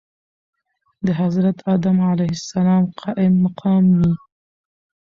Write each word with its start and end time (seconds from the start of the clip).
دحضرت 1.05 1.67
ادم 1.67 2.01
عليه 2.09 2.29
السلام 2.37 2.83
قايم 3.01 3.33
مقام 3.43 3.85
وي. 3.99 4.13